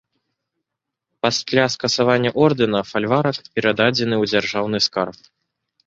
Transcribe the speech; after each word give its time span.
Пасля 1.25 1.65
скасавання 1.75 2.29
ордэна, 2.47 2.81
фальварак 2.95 3.37
перададзены 3.53 4.15
ў 4.19 4.23
дзяржаўны 4.37 4.77
скарб. 4.91 5.17